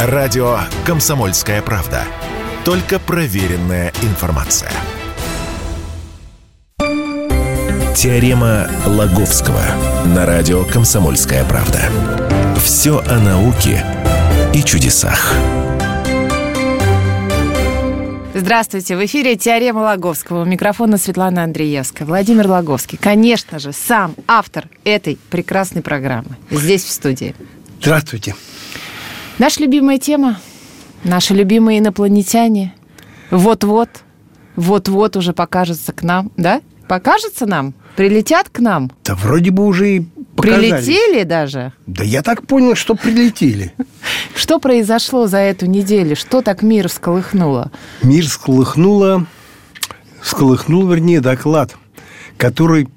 Радио 0.00 0.60
«Комсомольская 0.86 1.60
правда». 1.60 2.04
Только 2.64 3.00
проверенная 3.00 3.92
информация. 4.02 4.70
Теорема 7.96 8.68
Лаговского 8.86 9.60
на 10.06 10.24
радио 10.24 10.64
«Комсомольская 10.64 11.44
правда». 11.44 11.80
Все 12.62 13.00
о 13.08 13.18
науке 13.18 13.84
и 14.54 14.62
чудесах. 14.62 15.34
Здравствуйте, 18.34 18.96
в 18.96 19.04
эфире 19.04 19.34
«Теорема 19.34 19.80
Лаговского». 19.80 20.42
У 20.42 20.44
микрофона 20.44 20.96
Светлана 20.96 21.42
Андреевская. 21.42 22.06
Владимир 22.06 22.46
Лаговский, 22.46 22.98
конечно 23.02 23.58
же, 23.58 23.72
сам 23.72 24.14
автор 24.28 24.68
этой 24.84 25.18
прекрасной 25.28 25.82
программы. 25.82 26.36
Здесь, 26.52 26.84
в 26.84 26.90
студии. 26.92 27.34
Здравствуйте. 27.80 28.36
Наша 29.38 29.60
любимая 29.60 29.98
тема, 29.98 30.40
наши 31.04 31.32
любимые 31.32 31.78
инопланетяне. 31.78 32.74
Вот-вот, 33.30 33.88
вот-вот 34.56 35.16
уже 35.16 35.32
покажется 35.32 35.92
к 35.92 36.02
нам, 36.02 36.32
да? 36.36 36.60
Покажется 36.88 37.46
нам? 37.46 37.72
Прилетят 37.94 38.48
к 38.48 38.58
нам? 38.58 38.90
Да 39.04 39.14
вроде 39.14 39.52
бы 39.52 39.64
уже 39.64 39.96
и 39.96 40.00
показались. 40.34 40.86
Прилетели 40.86 41.22
даже? 41.22 41.72
Да 41.86 42.02
я 42.02 42.22
так 42.22 42.48
понял, 42.48 42.74
что 42.74 42.96
прилетели. 42.96 43.72
Что 44.34 44.58
произошло 44.58 45.28
за 45.28 45.38
эту 45.38 45.66
неделю? 45.66 46.16
Что 46.16 46.42
так 46.42 46.62
мир 46.62 46.88
всколыхнуло? 46.88 47.70
Мир 48.02 48.24
всколыхнуло, 48.24 49.26
всколыхнул, 50.20 50.88
вернее, 50.88 51.20
доклад, 51.20 51.76
который 52.36 52.88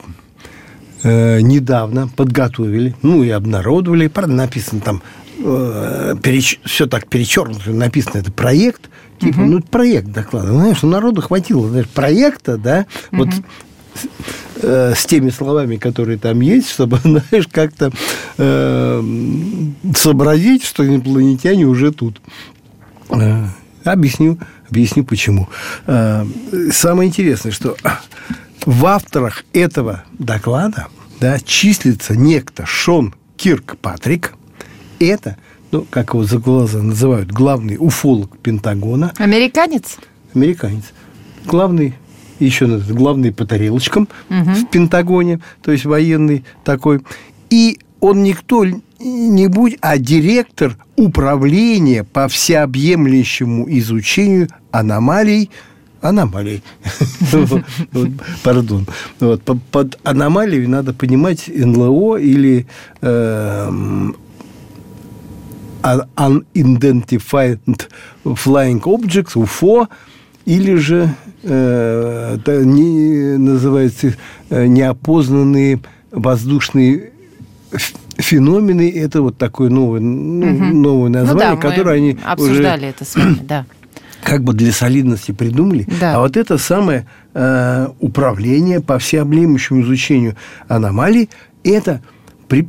э, 1.04 1.42
недавно 1.42 2.08
подготовили, 2.08 2.96
ну 3.04 3.24
и 3.24 3.30
обнародовали, 3.30 4.08
правда, 4.08 4.34
написано 4.34 4.82
там, 4.82 5.02
э, 5.44 6.16
переч... 6.22 6.60
все 6.66 6.88
так 6.88 7.08
перечеркнуто, 7.08 7.72
написано, 7.72 8.20
это 8.20 8.32
проект, 8.32 8.90
типа, 9.20 9.42
ну, 9.42 9.60
это 9.60 9.68
проект 9.68 10.08
доклада. 10.08 10.54
Знаешь, 10.54 10.84
у 10.84 10.88
народу 10.88 11.22
хватило 11.22 11.68
знаешь, 11.70 11.88
проекта, 11.88 12.58
да, 12.58 12.86
вот 13.12 13.30
э, 14.62 14.94
с 14.96 15.06
теми 15.06 15.30
словами, 15.30 15.78
которые 15.78 16.18
там 16.18 16.42
есть, 16.42 16.70
чтобы, 16.70 16.98
знаешь, 17.04 17.48
как-то 17.52 17.92
э, 18.38 19.04
сообразить, 19.96 20.64
что 20.64 20.86
инопланетяне 20.86 21.66
уже 21.66 21.92
тут. 21.92 22.22
Э, 23.10 23.48
объясню, 23.84 24.38
объясню 24.70 25.04
почему. 25.04 25.50
Э, 25.88 26.26
самое 26.72 27.10
интересное, 27.10 27.52
что 27.52 27.76
в 28.66 28.86
авторах 28.86 29.44
этого 29.54 30.04
доклада 30.18 30.88
да, 31.20 31.40
числится 31.40 32.16
некто 32.16 32.66
Шон 32.66 33.14
Кирк 33.38 33.78
Патрик. 33.78 34.34
Это, 35.02 35.38
ну, 35.72 35.86
как 35.90 36.14
его 36.14 36.24
за 36.24 36.38
глаза 36.38 36.82
называют, 36.82 37.32
главный 37.32 37.78
уфолог 37.80 38.38
Пентагона. 38.38 39.14
Американец? 39.18 39.98
Американец. 40.34 40.86
Главный 41.46 41.96
еще 42.40 42.66
главный 42.90 43.32
по 43.32 43.46
тарелочкам 43.46 44.08
угу. 44.30 44.52
в 44.52 44.70
Пентагоне, 44.70 45.42
то 45.62 45.72
есть 45.72 45.86
военный 45.86 46.44
такой. 46.64 47.02
И 47.50 47.80
он 48.00 48.24
никто 48.24 48.66
не 49.00 49.48
будь, 49.48 49.78
а 49.82 49.98
директор 49.98 50.78
управления 50.96 52.04
по 52.04 52.28
всеобъемлющему 52.28 53.68
изучению 53.78 54.50
аномалий 54.72 55.50
аномалий. 56.02 56.64
Пардон. 58.44 58.88
Под 59.72 60.00
аномалией 60.04 60.66
надо 60.66 60.94
понимать 60.94 61.48
НЛО 61.48 62.18
или 62.18 62.66
эм, 63.02 64.16
Unidentified 65.82 67.60
Flying 68.24 68.82
Objects, 68.82 69.38
УФО, 69.38 69.90
или 70.46 70.76
же 70.76 71.14
э, 71.44 72.38
это 72.38 72.66
не, 72.66 73.38
называется 73.38 74.16
э, 74.50 74.66
неопознанные 74.66 75.82
воздушные 76.12 77.12
феномены. 78.18 78.92
Это 78.92 79.22
вот 79.22 79.38
такое 79.38 79.70
новое, 79.70 80.00
ну, 80.00 80.48
угу. 80.48 80.64
новое 80.66 81.10
название, 81.10 81.52
ну, 81.52 81.56
да, 81.56 81.70
которое 81.70 81.98
они 81.98 82.18
обсуждали 82.24 82.82
уже, 82.82 82.90
это 82.90 83.06
с 83.06 83.16
вами, 83.16 83.38
да. 83.42 83.66
Как 84.24 84.44
бы 84.44 84.54
для 84.54 84.72
солидности 84.72 85.32
придумали. 85.32 85.88
Да. 86.00 86.16
А 86.16 86.20
вот 86.20 86.38
это 86.38 86.58
самое 86.58 87.08
э, 87.34 87.88
управление 88.00 88.80
по 88.80 89.00
всеобъемлющему 89.00 89.82
изучению 89.82 90.36
аномалий, 90.68 91.30
это 91.64 92.02
при, 92.48 92.68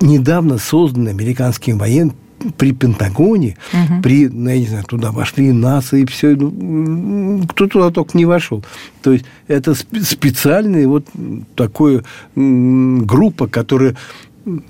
недавно 0.00 0.58
созданный 0.58 1.12
американским 1.12 1.78
военным 1.78 2.16
при 2.56 2.72
Пентагоне, 2.72 3.56
угу. 3.72 4.02
при, 4.02 4.28
ну, 4.28 4.50
я 4.50 4.58
не 4.58 4.66
знаю, 4.66 4.84
туда 4.84 5.10
вошли 5.10 5.52
НАСА 5.52 5.96
и 5.96 6.06
все, 6.06 6.36
ну, 6.36 7.46
кто 7.48 7.66
туда 7.66 7.90
только 7.90 8.16
не 8.16 8.24
вошел. 8.24 8.64
То 9.02 9.12
есть 9.12 9.24
это 9.48 9.74
специальная 9.74 10.86
вот 10.86 11.06
такая 11.54 12.04
группа, 12.34 13.46
которая 13.46 13.96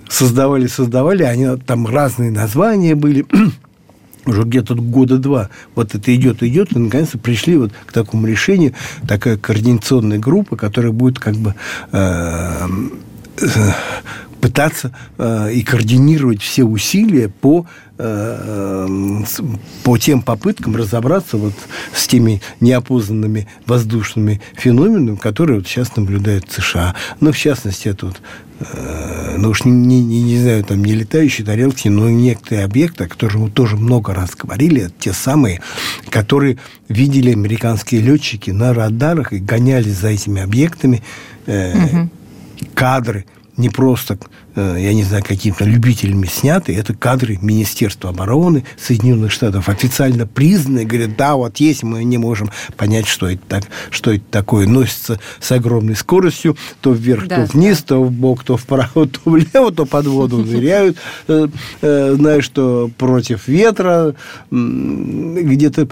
создавали, 0.09 0.67
создавали, 0.67 1.23
они 1.23 1.57
там 1.65 1.87
разные 1.87 2.31
названия 2.31 2.95
были 2.95 3.27
уже 4.27 4.43
где-то 4.43 4.75
года 4.75 5.19
два 5.19 5.51
вот 5.75 5.95
это 5.95 6.15
идет, 6.15 6.43
идет, 6.43 6.73
и 6.73 6.79
наконец-то 6.79 7.19
пришли 7.19 7.57
вот 7.57 7.73
к 7.87 7.93
такому 7.93 8.27
решению, 8.27 8.75
такая 9.07 9.37
координационная 9.37 10.19
группа, 10.19 10.57
которая 10.57 10.93
будет 10.93 11.19
как 11.19 11.37
бы 11.37 11.55
э, 11.93 12.67
пытаться 14.41 14.93
э, 15.19 15.53
и 15.53 15.63
координировать 15.63 16.43
все 16.43 16.65
усилия 16.65 17.29
по, 17.29 17.67
э, 17.99 18.87
по 19.83 19.99
тем 19.99 20.23
попыткам 20.23 20.77
разобраться 20.77 21.37
вот 21.37 21.55
с 21.95 22.07
теми 22.07 22.41
неопознанными 22.61 23.49
воздушными 23.67 24.41
феноменами, 24.55 25.17
которые 25.17 25.59
вот 25.59 25.67
сейчас 25.67 25.97
наблюдают 25.97 26.49
в 26.49 26.53
США. 26.53 26.95
Ну, 27.21 27.33
в 27.33 27.39
частности, 27.39 27.89
это 27.89 28.07
вот, 28.07 28.21
э, 28.61 29.37
ну 29.39 29.51
уж 29.51 29.65
не, 29.65 29.73
не, 29.73 30.23
не 30.23 30.41
знаю, 30.41 30.65
там 30.65 30.85
не 30.85 30.95
летающие 30.95 31.45
тарелки, 31.45 31.89
но 31.89 32.09
некоторые 32.09 32.65
объекты, 32.65 33.05
о 33.05 33.09
которых 33.09 33.37
мы 33.37 33.51
тоже 33.51 33.77
много 33.77 34.15
раз 34.15 34.31
говорили, 34.37 34.83
это 34.83 34.95
те 34.99 35.13
самые, 35.13 35.61
которые 36.11 36.59
видели 36.89 37.33
американские 37.33 38.01
летчики 38.01 38.51
на 38.51 38.73
радарах 38.73 39.33
и 39.33 39.39
гонялись 39.39 39.99
за 39.99 40.09
этими 40.09 40.41
объектами, 40.43 41.03
э, 41.47 41.77
угу. 41.77 42.11
кадры– 42.75 43.27
не 43.59 43.69
просто, 43.69 44.19
э, 44.55 44.77
я 44.79 44.95
не 44.95 45.03
знаю, 45.03 45.23
какими-то 45.27 45.65
любителями 45.65 46.27
сняты, 46.27 46.75
это 46.75 46.95
кадры 46.95 47.39
Министерства 47.43 48.11
обороны 48.11 48.65
Соединенных 48.79 49.33
Штатов, 49.33 49.69
официально 49.69 50.27
признанные, 50.27 50.87
говорят, 50.87 51.17
да, 51.17 51.35
вот 51.37 51.59
есть, 51.59 51.83
мы 51.83 52.05
не 52.05 52.19
можем 52.19 52.51
понять, 52.77 53.07
что 53.07 53.29
это, 53.29 53.43
так, 53.47 53.65
что 53.91 54.13
это 54.13 54.25
такое. 54.31 54.67
Носится 54.67 55.21
с 55.41 55.53
огромной 55.53 55.97
скоростью, 55.97 56.57
то 56.81 56.93
вверх, 56.93 57.27
да, 57.27 57.47
то 57.47 57.53
вниз, 57.53 57.79
да. 57.79 57.85
то 57.87 58.05
в 58.05 58.13
бок, 58.13 58.45
то 58.45 58.57
вправо, 58.57 59.07
то 59.07 59.21
влево, 59.25 59.73
то 59.73 59.85
под 59.85 60.07
воду 60.07 60.39
ныряют. 60.45 60.97
Э, 61.27 61.49
э, 61.83 62.15
знаешь, 62.17 62.45
что 62.45 62.91
против 62.97 63.49
ветра, 63.49 64.15
где-то 64.51 65.89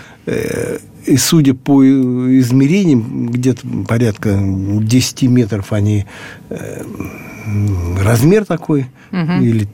и 1.06 1.16
судя 1.16 1.54
по 1.54 1.84
измерениям, 1.84 3.28
где-то 3.28 3.66
порядка 3.88 4.38
10 4.40 5.22
метров 5.24 5.72
они 5.72 6.06
размер 7.98 8.44
такой, 8.44 8.86
угу. 9.12 9.32
или 9.40 9.68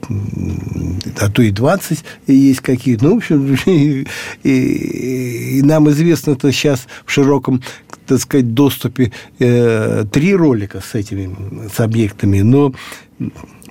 а 1.19 1.29
то 1.29 1.41
и 1.41 1.51
20 1.51 2.03
есть 2.27 2.59
какие-то. 2.61 3.05
Ну, 3.05 3.15
в 3.15 3.17
общем, 3.17 3.57
и, 3.65 4.05
и, 4.43 5.57
и 5.59 5.61
нам 5.63 5.89
известно 5.89 6.31
это 6.31 6.51
сейчас 6.51 6.87
в 7.05 7.11
широком, 7.11 7.61
так 8.05 8.19
сказать, 8.19 8.53
доступе 8.53 9.11
э, 9.39 10.05
три 10.11 10.35
ролика 10.35 10.81
с 10.81 10.93
этими, 10.95 11.35
с 11.73 11.79
объектами, 11.79 12.41
но 12.41 12.73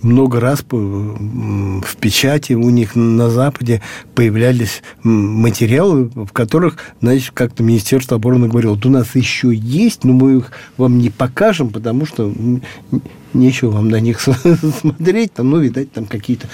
много 0.03 0.41
раз 0.41 0.65
в 0.69 1.97
печати 2.01 2.55
у 2.55 2.71
них 2.71 2.97
на 2.97 3.31
Западе 3.31 3.83
появлялись 4.15 4.83
материалы, 5.03 6.11
в 6.15 6.33
которых, 6.33 6.77
значит, 7.01 7.31
как-то 7.33 7.63
Министерство 7.63 8.17
обороны 8.17 8.49
говорило, 8.49 8.75
вот 8.75 8.87
у 8.87 8.91
нас 8.91 9.15
еще 9.15 9.55
есть, 9.55 10.05
но 10.05 10.13
мы 10.13 10.39
их 10.39 10.53
вам 10.77 10.99
не 10.99 11.11
покажем, 11.11 11.71
потому 11.71 12.07
что 12.07 12.33
нечего 13.35 13.71
вам 13.71 13.89
на 13.89 14.01
них 14.01 14.21
смотреть, 14.81 15.35
там, 15.35 15.51
ну, 15.51 15.59
видать, 15.59 15.93
там 15.93 16.07
какие-то 16.07 16.49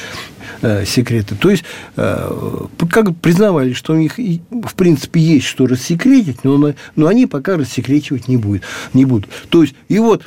э, 0.62 0.84
секреты. 0.84 1.34
То 1.34 1.50
есть, 1.50 1.64
э, 1.96 2.66
как 2.90 3.16
признавали, 3.16 3.72
что 3.72 3.94
у 3.94 3.96
них, 3.96 4.18
в 4.18 4.74
принципе, 4.74 5.20
есть 5.20 5.46
что 5.46 5.66
рассекретить, 5.66 6.44
но, 6.44 6.74
но 6.96 7.06
они 7.06 7.26
пока 7.26 7.56
рассекречивать 7.56 8.28
не, 8.28 8.36
будет, 8.36 8.62
не 8.94 9.04
будут. 9.04 9.30
То 9.48 9.62
есть, 9.62 9.74
и 9.88 9.98
вот, 9.98 10.22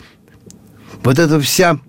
вот 1.03 1.19
эта 1.19 1.39
вся 1.39 1.79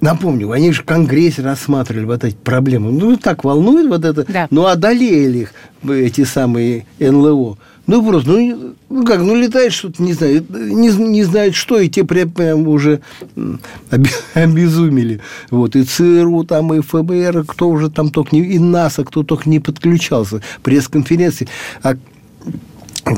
напомню, 0.00 0.50
они 0.50 0.72
же 0.72 0.82
в 0.82 0.84
Конгрессе 0.84 1.42
рассматривали 1.42 2.04
вот 2.04 2.24
эти 2.24 2.36
проблемы. 2.36 2.92
Ну, 2.92 3.16
так 3.16 3.44
волнует 3.44 3.88
вот 3.88 4.04
это. 4.04 4.24
Да. 4.30 4.48
Ну, 4.50 4.66
одолели 4.66 5.38
их 5.38 5.52
эти 5.88 6.24
самые 6.24 6.86
НЛО. 6.98 7.58
Ну, 7.86 8.06
просто, 8.06 8.30
ну, 8.30 8.74
ну 8.88 9.04
как, 9.04 9.20
ну, 9.20 9.34
летает 9.34 9.72
что-то, 9.72 10.00
не 10.00 10.12
знаю, 10.12 10.44
не, 10.48 10.90
не 10.90 11.24
знает 11.24 11.56
что, 11.56 11.80
и 11.80 11.88
те 11.88 12.04
прям, 12.04 12.30
прям 12.30 12.68
уже 12.68 13.00
обезумели. 14.34 15.20
Вот, 15.50 15.74
и 15.74 15.82
ЦРУ, 15.82 16.44
там, 16.44 16.72
и 16.72 16.82
ФБР, 16.82 17.44
кто 17.48 17.68
уже 17.68 17.90
там 17.90 18.10
только 18.10 18.36
не, 18.36 18.42
и 18.42 18.60
НАСА, 18.60 19.04
кто 19.04 19.24
только 19.24 19.48
не 19.50 19.58
подключался, 19.58 20.40
пресс-конференции. 20.62 21.48
А 21.82 21.96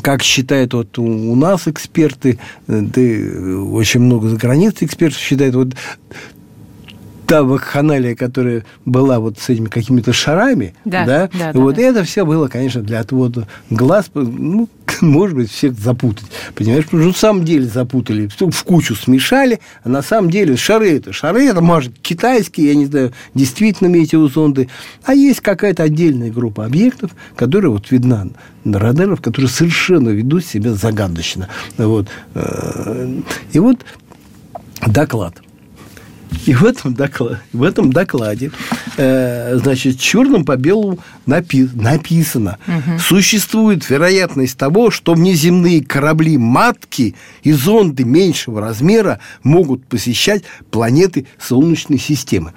как 0.00 0.22
считают 0.22 0.72
вот 0.72 0.98
у 0.98 1.34
нас 1.34 1.68
эксперты, 1.68 2.38
да, 2.66 3.00
очень 3.02 4.00
много 4.00 4.28
за 4.28 4.36
границей 4.36 4.86
экспертов 4.86 5.20
считают, 5.20 5.54
вот 5.54 5.74
та 7.32 7.42
вакханалия, 7.42 8.14
которая 8.14 8.62
была 8.84 9.18
вот 9.18 9.38
с 9.38 9.48
этими 9.48 9.68
какими-то 9.68 10.12
шарами, 10.12 10.74
да, 10.84 11.06
да, 11.06 11.30
да, 11.32 11.52
вот 11.54 11.76
да, 11.76 11.80
это 11.80 12.04
все 12.04 12.26
было, 12.26 12.46
конечно, 12.48 12.82
для 12.82 13.00
отвода 13.00 13.48
глаз, 13.70 14.10
ну, 14.12 14.68
может 15.00 15.34
быть, 15.34 15.50
всех 15.50 15.72
запутать. 15.72 16.26
Понимаешь, 16.54 16.84
потому 16.84 17.04
что 17.04 17.08
на 17.08 17.16
самом 17.16 17.44
деле 17.46 17.64
запутали, 17.64 18.26
все 18.26 18.50
в 18.50 18.64
кучу 18.64 18.94
смешали, 18.94 19.60
а 19.82 19.88
на 19.88 20.02
самом 20.02 20.30
деле 20.30 20.58
шары 20.58 20.90
это 20.90 21.14
шары, 21.14 21.46
это, 21.46 21.62
может, 21.62 21.98
китайские, 22.02 22.68
я 22.68 22.74
не 22.74 22.84
знаю, 22.84 23.12
действительно 23.32 23.88
метеозонды, 23.88 24.68
а 25.02 25.14
есть 25.14 25.40
какая-то 25.40 25.84
отдельная 25.84 26.30
группа 26.30 26.66
объектов, 26.66 27.12
которая 27.34 27.70
вот 27.70 27.90
видна 27.90 28.26
на 28.64 28.78
радарах, 28.78 29.22
которые 29.22 29.48
совершенно 29.48 30.10
ведут 30.10 30.44
себя 30.44 30.74
загадочно. 30.74 31.48
Вот. 31.78 32.08
Э, 32.34 33.20
и 33.54 33.58
вот 33.58 33.78
доклад– 34.86 35.36
и 36.46 36.54
в 36.54 36.64
этом 36.64 36.94
докладе, 36.94 37.40
в 37.52 37.62
этом 37.62 37.92
докладе 37.92 38.50
э, 38.96 39.56
значит, 39.56 39.98
черным 39.98 40.44
по 40.44 40.56
белому 40.56 40.98
напи- 41.26 41.70
написано, 41.74 42.58
угу. 42.66 42.98
существует 42.98 43.88
вероятность 43.88 44.56
того, 44.56 44.90
что 44.90 45.14
внеземные 45.14 45.84
корабли-матки 45.84 47.14
и 47.42 47.52
зонды 47.52 48.04
меньшего 48.04 48.60
размера 48.60 49.20
могут 49.42 49.84
посещать 49.84 50.44
планеты 50.70 51.26
Солнечной 51.38 51.98
системы. 51.98 52.52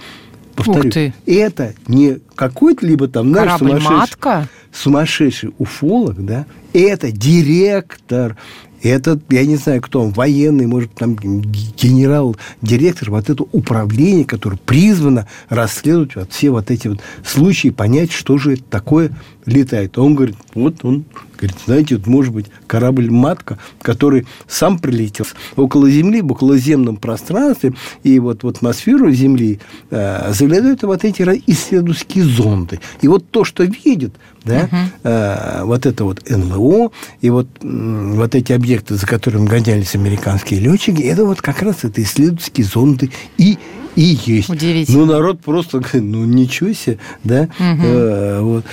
Повторю, 0.55 1.13
это 1.25 1.73
не 1.87 2.19
какой-то 2.35 2.85
либо 2.85 3.09
там, 3.09 3.29
знаешь, 3.29 3.59
сумасшедший, 3.59 4.47
сумасшедший 4.71 5.53
уфолог, 5.57 6.23
да, 6.23 6.45
это 6.73 7.11
директор 7.11 8.37
этот, 8.81 9.21
я 9.31 9.45
не 9.45 9.55
знаю, 9.55 9.81
кто 9.81 10.01
он, 10.01 10.11
военный, 10.11 10.67
может, 10.67 10.93
там 10.93 11.15
генерал-директор, 11.15 13.09
вот 13.11 13.29
это 13.29 13.43
управление, 13.51 14.25
которое 14.25 14.57
призвано 14.57 15.27
расследовать 15.49 16.15
вот 16.15 16.31
все 16.31 16.49
вот 16.51 16.71
эти 16.71 16.87
вот 16.87 16.99
случаи, 17.25 17.69
понять, 17.69 18.11
что 18.11 18.37
же 18.37 18.53
это 18.53 18.63
такое 18.63 19.11
летает. 19.45 19.97
Он 19.97 20.15
говорит, 20.15 20.35
вот 20.53 20.83
он, 20.83 21.05
говорит, 21.37 21.57
знаете, 21.65 21.97
вот 21.97 22.07
может 22.07 22.33
быть 22.33 22.47
корабль-матка, 22.67 23.57
который 23.81 24.25
сам 24.47 24.79
прилетел 24.79 25.25
около 25.55 25.89
Земли, 25.89 26.21
в 26.21 26.31
околоземном 26.31 26.97
пространстве, 26.97 27.73
и 28.03 28.19
вот 28.19 28.43
в 28.43 28.47
атмосферу 28.47 29.11
Земли 29.11 29.59
э, 29.91 30.31
заглядывают 30.33 30.83
вот 30.83 31.03
эти 31.03 31.21
исследовательские 31.47 32.23
зонды. 32.23 32.79
И 33.01 33.07
вот 33.07 33.29
то, 33.29 33.43
что 33.43 33.63
видит, 33.63 34.13
да, 34.43 34.63
угу. 34.63 34.75
э, 35.03 35.63
вот 35.63 35.85
это 35.85 36.03
вот 36.03 36.29
НЛО, 36.29 36.91
и 37.21 37.29
вот, 37.29 37.47
э, 37.61 38.11
вот 38.15 38.35
эти 38.35 38.51
объекты, 38.51 38.95
за 38.95 39.05
которыми 39.05 39.47
гонялись 39.47 39.95
американские 39.95 40.59
летчики, 40.59 41.01
это 41.01 41.25
вот 41.25 41.41
как 41.41 41.61
раз 41.61 41.83
это 41.83 42.01
исследовательские 42.01 42.65
зонды 42.65 43.11
и 43.37 43.57
и 43.95 44.19
есть. 44.25 44.49
Удивительно. 44.49 44.99
Ну, 44.99 45.05
народ 45.05 45.39
просто 45.39 45.79
говорит, 45.79 46.03
ну, 46.03 46.25
ничего 46.25 46.73
себе, 46.73 46.99
да? 47.23 47.43
Угу. 47.43 47.85
Э, 47.85 48.41
вот. 48.41 48.65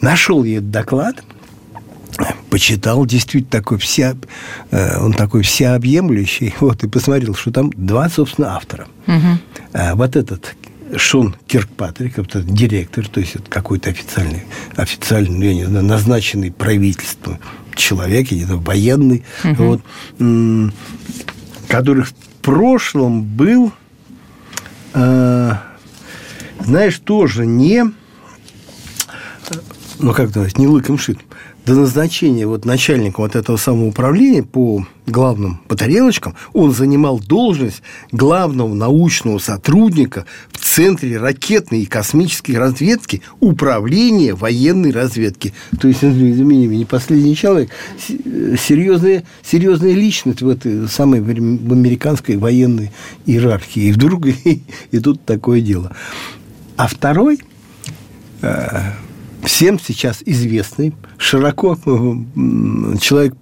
Нашел 0.00 0.44
я 0.44 0.58
этот 0.58 0.70
доклад, 0.70 1.22
почитал, 2.50 3.06
действительно 3.06 3.50
такой 3.50 3.78
вся, 3.78 4.16
э, 4.70 4.98
он 4.98 5.12
такой 5.12 5.42
всеобъемлющий, 5.42 6.54
вот, 6.60 6.82
и 6.84 6.88
посмотрел, 6.88 7.34
что 7.34 7.50
там 7.50 7.70
два, 7.74 8.08
собственно, 8.08 8.56
автора. 8.56 8.88
Угу. 9.06 9.38
А, 9.74 9.94
вот 9.94 10.16
этот 10.16 10.56
Шон 10.96 11.36
Киркпатрик, 11.46 12.18
это 12.18 12.42
директор, 12.42 13.06
то 13.06 13.20
есть 13.20 13.36
это 13.36 13.48
какой-то 13.48 13.90
официальный, 13.90 14.44
официальный, 14.76 15.46
я 15.48 15.54
не 15.54 15.64
знаю, 15.64 15.84
назначенный 15.84 16.50
правительством 16.50 17.38
человек, 17.74 18.30
я 18.32 18.38
не 18.38 18.44
знаю, 18.44 18.60
военный, 18.60 19.24
угу. 19.44 19.80
вот, 20.18 20.72
который 21.68 22.02
в 22.02 22.14
прошлом 22.42 23.22
был, 23.22 23.72
э, 24.94 25.52
знаешь, 26.64 26.98
тоже 26.98 27.46
не 27.46 27.92
ну 30.02 30.12
как 30.12 30.30
сказать, 30.30 30.58
не 30.58 30.66
лыком 30.66 30.98
шит, 30.98 31.18
до 31.66 31.74
назначения 31.74 32.46
вот 32.46 32.64
начальника 32.64 33.20
вот 33.20 33.36
этого 33.36 33.56
самого 33.56 33.86
управления 33.86 34.42
по 34.42 34.86
главным 35.06 35.60
по 35.68 35.76
тарелочкам, 35.76 36.34
он 36.52 36.72
занимал 36.72 37.18
должность 37.20 37.82
главного 38.12 38.72
научного 38.74 39.38
сотрудника 39.38 40.24
в 40.52 40.58
Центре 40.58 41.18
ракетной 41.18 41.82
и 41.82 41.86
космической 41.86 42.52
разведки 42.52 43.22
Управления 43.40 44.34
военной 44.34 44.92
разведки. 44.92 45.52
То 45.80 45.88
есть, 45.88 46.04
извини 46.04 46.66
меня, 46.66 46.78
не 46.78 46.84
последний 46.84 47.36
человек, 47.36 47.70
серьезная, 47.98 49.24
серьезная 49.42 49.92
личность 49.92 50.42
в 50.42 50.48
этой 50.48 50.88
самой 50.88 51.20
в 51.20 51.72
американской 51.72 52.36
военной 52.36 52.90
иерархии. 53.26 53.88
И 53.88 53.92
вдруг 53.92 54.26
и, 54.26 54.62
и 54.90 54.98
тут 54.98 55.24
такое 55.24 55.60
дело. 55.60 55.94
А 56.76 56.86
второй 56.86 57.40
э, 58.42 58.92
всем 59.44 59.78
сейчас 59.78 60.22
известный, 60.24 60.94
широко 61.18 61.76
человек, 63.00 63.34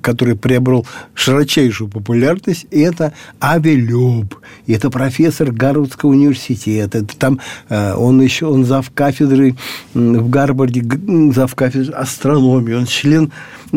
который 0.00 0.36
приобрел 0.36 0.86
широчайшую 1.14 1.90
популярность, 1.90 2.66
это 2.70 3.12
Ави 3.40 3.74
Люб. 3.74 4.36
Это 4.66 4.90
профессор 4.90 5.52
Гарвардского 5.52 6.10
университета. 6.10 6.98
Это 6.98 7.16
там 7.18 7.40
э, 7.68 7.94
он 7.94 8.20
еще 8.20 8.46
он 8.46 8.64
зав 8.64 8.90
кафедры 8.94 9.56
в 9.92 10.30
Гарварде, 10.30 10.82
зав 11.32 11.54
кафедры 11.54 11.92
астрономии. 11.92 12.74
Он 12.74 12.86
член 12.86 13.32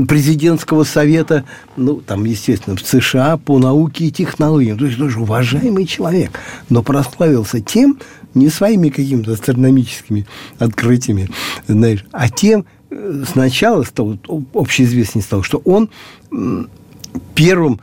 президентского 0.08 0.84
совета, 0.84 1.44
ну, 1.76 1.96
там, 1.96 2.24
естественно, 2.26 2.76
в 2.76 2.82
США 2.82 3.38
по 3.38 3.58
науке 3.60 4.06
и 4.06 4.12
технологиям. 4.12 4.78
То 4.78 4.86
есть, 4.86 4.98
тоже 4.98 5.20
уважаемый 5.20 5.86
человек. 5.86 6.32
Но 6.70 6.84
прославился 6.84 7.60
тем, 7.60 7.98
не 8.34 8.50
своими 8.50 8.90
какими-то 8.90 9.34
астрономическими 9.34 10.26
открытиями, 10.58 11.30
знаешь, 11.68 12.06
а 12.12 12.30
тем 12.30 12.66
э, 12.90 13.24
сначала 13.32 13.84
стало, 13.84 14.18
общеизвестнее 14.54 15.24
стало, 15.24 15.44
что 15.44 15.62
он 15.66 15.90
первым 17.36 17.80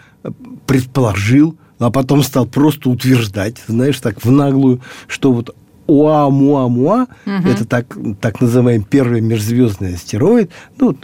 предположил, 0.67 1.57
а 1.79 1.91
потом 1.91 2.23
стал 2.23 2.47
просто 2.47 2.91
утверждать, 2.91 3.57
знаешь, 3.67 4.01
так 4.01 4.25
в 4.25 4.31
наглую, 4.31 4.81
что 5.09 5.33
вот 5.33 5.55
Уа-Муа-Муа, 5.87 7.07
угу. 7.27 7.49
это 7.49 7.65
так, 7.65 7.97
так 8.21 8.41
называемый 8.41 8.85
первый 8.89 9.21
межзвездный 9.21 9.95
астероид, 9.95 10.51
ну, 10.79 10.97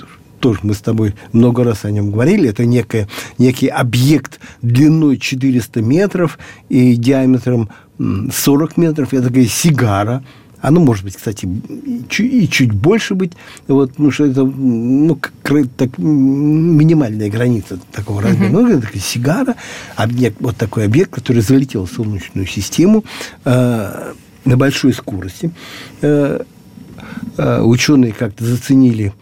тоже 0.42 0.58
мы 0.64 0.74
с 0.74 0.80
тобой 0.80 1.14
много 1.32 1.62
раз 1.62 1.84
о 1.84 1.90
нем 1.90 2.10
говорили, 2.10 2.48
это 2.48 2.66
некое, 2.66 3.08
некий 3.38 3.68
объект 3.68 4.40
длиной 4.60 5.16
400 5.16 5.80
метров 5.80 6.38
и 6.68 6.96
диаметром 6.96 7.70
40 7.98 8.76
метров, 8.76 9.14
это 9.14 9.28
такая 9.28 9.46
сигара, 9.46 10.24
оно 10.60 10.80
может 10.80 11.04
быть, 11.04 11.16
кстати, 11.16 11.48
и 12.18 12.48
чуть, 12.48 12.72
больше 12.72 13.14
быть, 13.14 13.32
вот, 13.68 13.90
потому 13.90 14.10
что 14.10 14.26
это 14.26 14.44
ну, 14.44 15.18
так, 15.76 15.98
минимальная 15.98 17.30
граница 17.30 17.78
такого 17.92 18.22
размера. 18.22 18.50
Uh-huh. 18.50 18.62
Ну, 18.62 18.68
это 18.68 18.80
такая 18.82 19.02
сигара, 19.02 19.54
объект, 19.96 20.36
вот 20.40 20.56
такой 20.56 20.86
объект, 20.86 21.12
который 21.12 21.42
залетел 21.42 21.86
в 21.86 21.90
Солнечную 21.92 22.46
систему 22.46 23.04
э, 23.44 24.12
на 24.44 24.56
большой 24.56 24.92
скорости. 24.92 25.52
Э, 26.00 26.42
э, 27.36 27.62
ученые 27.62 28.12
как-то 28.12 28.44
заценили 28.44 29.12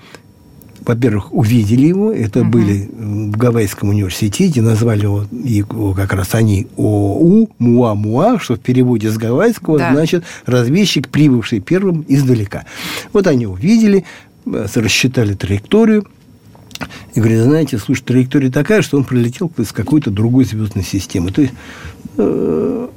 во-первых, 0.84 1.32
увидели 1.32 1.86
его, 1.86 2.12
это 2.12 2.40
угу. 2.40 2.50
были 2.50 2.88
в 2.90 3.36
Гавайском 3.36 3.90
университете, 3.90 4.62
назвали 4.62 5.02
его, 5.02 5.26
его 5.30 5.94
как 5.94 6.12
раз 6.12 6.34
они 6.34 6.66
ОУ, 6.76 7.50
Муа-Муа, 7.58 8.38
что 8.40 8.56
в 8.56 8.60
переводе 8.60 9.10
с 9.10 9.16
гавайского 9.16 9.78
да. 9.78 9.92
значит 9.92 10.24
разведчик, 10.46 11.08
прибывший 11.08 11.60
первым 11.60 12.04
издалека. 12.08 12.64
Вот 13.12 13.26
они 13.26 13.46
увидели, 13.46 14.04
э, 14.46 14.66
рассчитали 14.74 15.34
траекторию, 15.34 16.06
и 17.14 17.20
говорит, 17.20 17.40
знаете, 17.40 17.78
слушай, 17.78 18.02
траектория 18.02 18.50
такая, 18.50 18.80
что 18.82 18.96
он 18.96 19.04
прилетел 19.04 19.52
из 19.58 19.72
какой-то 19.72 20.10
другой 20.10 20.44
звездной 20.44 20.84
системы. 20.84 21.30
То 21.30 21.42
есть 21.42 21.52
э, 22.16 22.88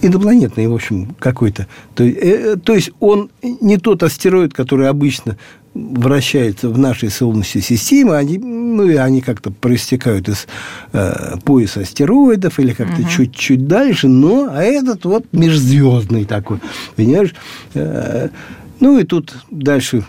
инопланетный, 0.00 0.66
в 0.66 0.74
общем, 0.74 1.14
какой-то. 1.18 1.66
То, 1.94 2.04
э, 2.04 2.56
то 2.56 2.74
есть 2.74 2.90
он 3.00 3.30
не 3.42 3.76
тот 3.76 4.02
астероид, 4.02 4.54
который 4.54 4.88
обычно 4.88 5.36
вращается 5.78 6.68
в 6.68 6.78
нашей 6.78 7.10
Солнечной 7.10 7.62
системе, 7.62 8.12
они, 8.14 8.38
ну, 8.38 8.84
и 8.84 8.96
они 8.96 9.20
как-то 9.20 9.50
проистекают 9.50 10.28
из 10.28 10.46
э, 10.92 11.36
пояса 11.44 11.80
астероидов 11.80 12.58
или 12.58 12.72
как-то 12.72 13.02
uh-huh. 13.02 13.10
чуть-чуть 13.10 13.66
дальше, 13.66 14.08
но 14.08 14.48
а 14.50 14.62
этот 14.62 15.04
вот 15.04 15.26
межзвездный 15.32 16.24
такой, 16.24 16.60
понимаешь? 16.96 17.34
Э, 17.74 18.28
ну, 18.80 18.98
и 18.98 19.04
тут 19.04 19.34
дальше 19.50 20.04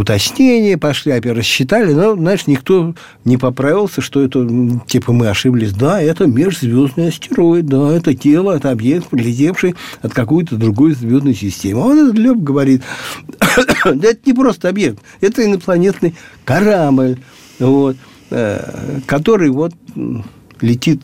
уточнения 0.00 0.78
пошли, 0.78 1.12
опять 1.12 1.36
рассчитали, 1.36 1.92
но, 1.92 2.14
знаешь, 2.14 2.46
никто 2.46 2.94
не 3.24 3.36
поправился, 3.36 4.00
что 4.00 4.22
это, 4.22 4.48
типа, 4.86 5.12
мы 5.12 5.28
ошиблись. 5.28 5.72
Да, 5.72 6.00
это 6.00 6.26
межзвездный 6.26 7.08
астероид, 7.08 7.66
да, 7.66 7.92
это 7.92 8.14
тело, 8.14 8.56
это 8.56 8.70
объект, 8.70 9.08
прилетевший 9.08 9.74
от 10.02 10.12
какой-то 10.12 10.56
другой 10.56 10.94
звездной 10.94 11.34
системы. 11.34 11.82
А 11.82 11.84
он 11.84 11.98
этот 11.98 12.18
Леб 12.18 12.38
говорит, 12.38 12.82
это 13.84 14.18
не 14.24 14.32
просто 14.32 14.68
объект, 14.68 15.00
это 15.20 15.44
инопланетный 15.44 16.14
корабль, 16.44 17.18
вот, 17.58 17.96
э, 18.30 19.00
который 19.06 19.50
вот 19.50 19.74
летит 20.60 21.02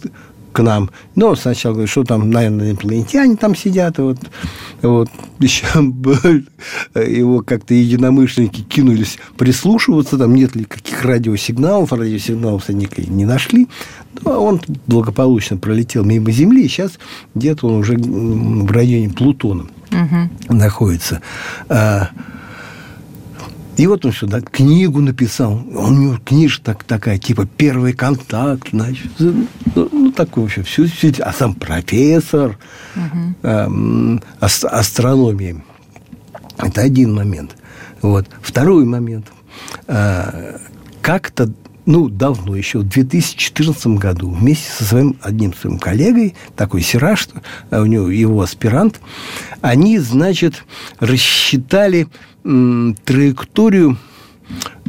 к 0.57 0.63
нам. 0.63 0.91
Но 1.17 1.29
ну, 1.29 1.37
сначала 1.37 1.75
говорит, 1.75 1.91
что 1.91 2.03
там, 2.03 2.31
наверное, 2.31 2.71
инопланетяне 2.71 3.37
там 3.37 3.55
сидят. 3.55 3.99
Вот, 3.99 4.19
вот 4.81 5.11
еще 5.39 5.67
его 6.95 7.43
как-то 7.43 7.75
единомышленники 7.75 8.63
кинулись 8.63 9.19
прислушиваться, 9.37 10.17
там 10.17 10.35
нет 10.35 10.57
ли 10.57 10.65
каких 10.65 11.05
радиосигналов, 11.05 11.93
радиосигналов 11.93 12.71
они 12.71 12.89
не 12.97 13.27
нашли. 13.27 13.69
Но 14.23 14.33
ну, 14.33 14.45
он 14.45 14.61
благополучно 14.87 15.59
пролетел 15.59 16.05
мимо 16.05 16.31
Земли, 16.31 16.65
и 16.65 16.69
сейчас 16.69 16.93
где-то 17.35 17.67
он 17.67 17.75
уже 17.75 17.99
в 17.99 18.71
районе 18.73 19.11
Плутона 19.11 19.67
угу. 19.91 20.55
находится. 20.55 21.21
И 23.77 23.87
вот 23.87 24.05
он 24.07 24.13
сюда 24.13 24.41
книгу 24.41 25.01
написал. 25.01 25.63
Он, 25.75 25.99
у 25.99 26.03
него 26.03 26.19
книжка 26.25 26.65
так, 26.65 26.85
такая, 26.85 27.19
типа 27.19 27.47
«Первый 27.47 27.93
контакт», 27.93 28.71
значит. 28.71 29.11
Ну, 29.19 29.47
ну 29.75 30.13
такой 30.13 30.45
вообще. 30.45 30.63
Все, 30.63 30.87
все, 30.87 31.13
а 31.23 31.33
сам 31.33 31.55
профессор 31.55 32.59
угу. 32.95 33.35
э, 33.43 34.19
астрономии. 34.41 35.63
Это 36.59 36.81
один 36.81 37.15
момент. 37.15 37.57
Вот. 38.01 38.27
Второй 38.41 38.87
момент. 38.87 39.27
Э, 39.89 40.59
как-то 41.03 41.53
ну, 41.87 42.09
давно, 42.09 42.57
еще 42.57 42.81
в 42.81 42.89
2014 42.89 43.87
году, 43.99 44.31
вместе 44.31 44.71
со 44.71 44.85
своим 44.85 45.17
одним 45.23 45.55
своим 45.55 45.79
коллегой, 45.79 46.35
такой 46.57 46.83
Сираж, 46.83 47.29
у 47.71 47.87
него 47.87 48.11
его 48.11 48.43
аспирант, 48.43 49.01
они, 49.61 49.99
значит, 49.99 50.65
рассчитали 50.99 52.09
траекторию 52.43 53.97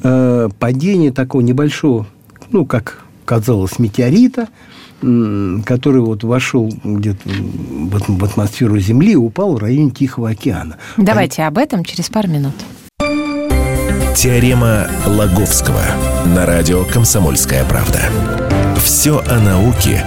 э, 0.03 0.49
падения 0.59 1.11
такого 1.11 1.41
небольшого, 1.41 2.07
ну, 2.51 2.65
как 2.65 3.03
казалось, 3.25 3.79
метеорита, 3.79 4.47
который 4.99 6.01
вот 6.01 6.23
вошел 6.23 6.71
где-то 6.83 7.29
в 7.29 8.23
атмосферу 8.23 8.79
Земли 8.79 9.11
и 9.11 9.15
упал 9.15 9.53
в 9.53 9.57
районе 9.59 9.91
Тихого 9.91 10.29
океана. 10.29 10.77
Давайте 10.97 11.43
об 11.43 11.57
этом 11.59 11.83
через 11.83 12.09
пару 12.09 12.29
минут. 12.29 12.55
Теорема 14.17 14.87
Лаговского 15.05 15.83
на 16.25 16.47
радио 16.47 16.83
«Комсомольская 16.85 17.63
правда». 17.65 18.01
Все 18.83 19.19
о 19.19 19.39
науке 19.39 20.03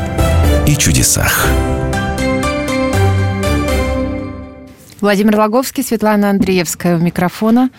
и 0.67 0.75
чудесах. 0.75 1.47
Владимир 5.00 5.37
Логовский, 5.37 5.85
Светлана 5.85 6.31
Андреевская 6.31 6.97
у 6.97 6.99
микрофона, 6.99 7.71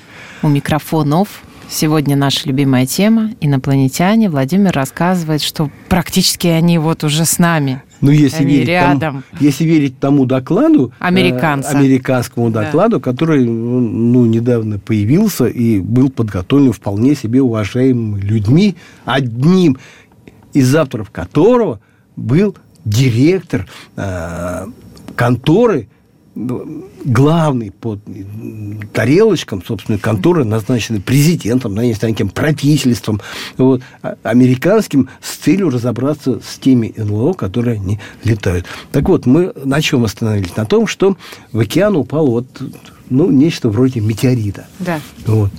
у 0.41 0.47
микрофонов. 0.47 1.41
Сегодня 1.69 2.15
наша 2.15 2.47
любимая 2.47 2.85
тема– 2.85 3.31
инопланетяне. 3.41 4.29
Владимир 4.29 4.71
рассказывает, 4.71 5.41
что 5.41 5.69
практически 5.89 6.47
они 6.47 6.77
вот 6.77 7.03
уже 7.03 7.25
с 7.25 7.39
нами. 7.39 7.83
Ну, 8.01 8.11
если 8.11 8.43
они 8.43 8.55
верить 8.55 8.67
рядом. 8.67 8.99
Тому, 8.99 9.21
если 9.39 9.63
верить 9.63 9.99
тому 9.99 10.25
докладу, 10.25 10.91
э, 10.99 11.03
Американца. 11.03 11.71
Э, 11.71 11.79
американскому 11.79 12.49
докладу, 12.49 12.97
да. 12.97 13.03
который 13.03 13.45
ну, 13.45 14.25
недавно 14.25 14.79
появился 14.79 15.45
и 15.45 15.79
был 15.79 16.09
подготовлен 16.09 16.73
вполне 16.73 17.15
себе 17.15 17.41
уважаемыми 17.41 18.19
людьми, 18.19 18.75
одним 19.05 19.77
из 20.53 20.75
авторов 20.75 21.11
которого 21.11 21.79
был 22.15 22.55
директор 22.83 23.67
э, 23.95 24.65
конторы– 25.15 25.87
главный 26.33 27.71
под 27.71 27.99
тарелочком, 28.93 29.63
собственно, 29.63 29.97
конторы, 29.97 30.45
назначенный 30.45 31.01
президентом, 31.01 31.75
не 31.75 31.93
знаю, 31.93 32.15
кем, 32.15 32.29
правительством, 32.29 33.19
вот, 33.57 33.81
а, 34.01 34.15
американским, 34.23 35.09
с 35.21 35.35
целью 35.37 35.69
разобраться 35.69 36.39
с 36.39 36.57
теми 36.57 36.93
НЛО, 36.95 37.33
которые 37.33 37.75
они 37.75 37.99
летают. 38.23 38.65
Так 38.91 39.09
вот, 39.09 39.25
мы 39.25 39.53
на 39.65 39.81
чем 39.81 40.05
остановились? 40.05 40.55
На 40.55 40.65
том, 40.65 40.87
что 40.87 41.17
в 41.51 41.59
океан 41.59 41.97
упал 41.97 42.27
вот, 42.27 42.47
ну, 43.09 43.29
нечто 43.29 43.69
вроде 43.69 43.99
метеорита. 43.99 44.67
Да. 44.79 45.01
Вот. 45.25 45.51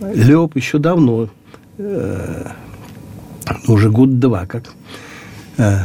Леб 0.00 0.54
еще 0.54 0.78
давно, 0.78 1.30
э, 1.78 2.46
уже 3.66 3.90
год-два, 3.90 4.46
как 4.46 4.72
э, 5.56 5.78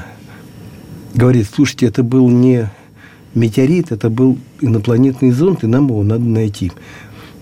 говорит, 1.16 1.48
слушайте, 1.52 1.88
это 1.88 2.04
был 2.04 2.30
не 2.30 2.70
метеорит– 3.40 3.92
это 3.92 4.10
был 4.10 4.38
инопланетный 4.62 5.32
зонд, 5.32 5.64
и 5.64 5.68
нам 5.68 5.88
его 5.88 6.04
надо 6.04 6.24
найти. 6.24 6.72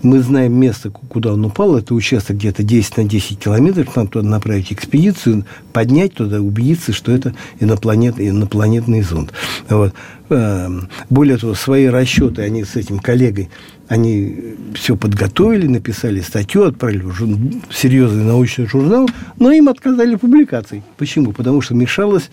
Мы 0.02 0.20
знаем 0.20 0.54
место, 0.54 0.90
куда 0.90 1.32
он 1.32 1.44
упал. 1.44 1.76
Это 1.76 1.92
участок 1.92 2.36
где-то 2.36 2.62
10 2.62 2.98
на 2.98 3.04
10 3.04 3.38
километров. 3.38 3.96
Нам 3.96 4.06
туда 4.06 4.28
направить 4.28 4.72
экспедицию, 4.72 5.44
поднять 5.72 6.14
туда, 6.14 6.40
убедиться, 6.40 6.92
что 6.92 7.10
это 7.10 7.34
инопланет, 7.58 8.20
инопланетный 8.20 9.02
зонд. 9.02 9.32
Вот. 9.68 9.92
Эм, 10.30 10.88
более 11.10 11.36
того, 11.36 11.54
свои 11.54 11.86
расчеты 11.86 12.42
они 12.42 12.62
с 12.62 12.76
этим 12.76 13.00
коллегой, 13.00 13.48
они 13.88 14.54
все 14.74 14.94
подготовили, 14.94 15.66
написали 15.66 16.20
статью, 16.20 16.64
отправили 16.64 17.02
в 17.02 17.74
серьезный 17.74 18.24
научный 18.24 18.66
журнал, 18.66 19.08
но 19.38 19.50
им 19.50 19.68
отказали 19.68 20.14
публикации. 20.14 20.84
Почему? 20.96 21.32
Потому 21.32 21.60
что 21.60 21.74
мешалось 21.74 22.30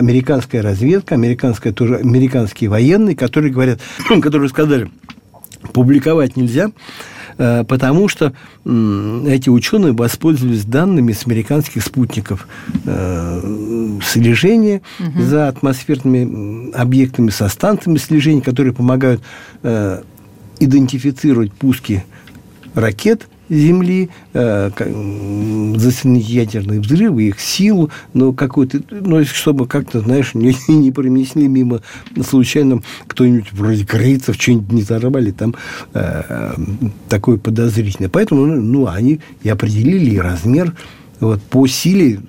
американская 0.00 0.62
разведка, 0.62 1.14
американская, 1.14 1.72
тоже, 1.72 1.96
американские 1.96 2.70
военные, 2.70 3.14
которые 3.14 3.52
говорят, 3.52 3.80
которые 4.22 4.48
сказали, 4.48 4.90
публиковать 5.74 6.36
нельзя, 6.36 6.70
э, 7.36 7.64
потому 7.64 8.08
что 8.08 8.32
эти 8.64 9.50
ученые 9.50 9.92
воспользовались 9.92 10.64
данными 10.64 11.12
с 11.12 11.26
американских 11.26 11.84
спутников 11.84 12.48
э, 12.86 13.98
слежения 14.02 14.80
угу. 14.98 15.22
за 15.22 15.48
атмосферными 15.48 16.74
объектами, 16.74 17.28
со 17.28 17.48
станциями 17.48 17.98
слежения, 17.98 18.40
которые 18.40 18.72
помогают 18.72 19.20
э, 19.62 20.02
идентифицировать 20.60 21.52
пуски 21.52 22.04
ракет 22.74 23.28
Земли, 23.50 24.10
э, 24.32 24.70
заценить 25.76 26.28
ядерные 26.28 26.80
взрывы, 26.80 27.24
их 27.24 27.40
силу, 27.40 27.90
но 28.14 28.32
какой-то, 28.32 28.80
ну, 28.90 29.24
чтобы 29.24 29.66
как-то, 29.66 30.00
знаешь, 30.00 30.34
не, 30.34 30.54
не 30.68 30.92
пронесли 30.92 31.48
мимо 31.48 31.82
случайно 32.22 32.80
кто-нибудь 33.06 33.52
вроде 33.52 33.84
корейцев 33.84 34.36
что-нибудь 34.36 34.72
не 34.72 34.82
взорвали, 34.82 35.32
там 35.32 35.54
э, 35.94 36.54
такое 37.08 37.38
подозрительное. 37.38 38.08
Поэтому, 38.08 38.46
ну, 38.46 38.86
они 38.86 39.20
и 39.42 39.48
определили 39.48 40.16
размер 40.16 40.74
вот, 41.18 41.42
по 41.42 41.66
силе, 41.66 42.20